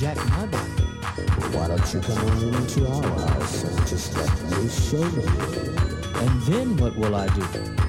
jack 0.00 0.16
my 0.30 0.46
body. 0.46 0.70
Why 1.54 1.68
don't 1.68 1.94
you 1.94 2.00
come 2.00 2.18
on 2.18 2.54
into 2.54 2.86
our 2.88 3.28
house 3.28 3.62
and 3.62 3.86
just 3.86 4.16
let 4.16 4.60
me 4.60 4.68
show 4.68 4.98
you? 4.98 5.22
And 6.16 6.42
then 6.42 6.76
what 6.78 6.96
will 6.96 7.14
I 7.14 7.28
do? 7.28 7.83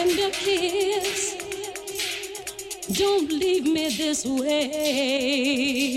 Tender 0.00 0.30
kiss. 0.30 1.36
Don't 2.92 3.30
leave 3.30 3.64
me 3.64 3.88
this 3.90 4.24
way. 4.24 5.89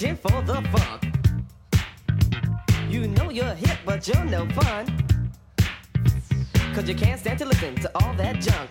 for 0.00 0.40
the 0.40 0.54
funk. 0.72 1.14
You 2.88 3.06
know 3.06 3.28
you're 3.28 3.54
hip, 3.54 3.78
but 3.84 4.08
you're 4.08 4.24
no 4.24 4.48
fun. 4.48 4.86
Cause 6.74 6.88
you 6.88 6.94
can't 6.94 7.20
stand 7.20 7.38
to 7.40 7.44
listen 7.44 7.74
to 7.74 7.90
all 7.96 8.14
that 8.14 8.40
junk. 8.40 8.69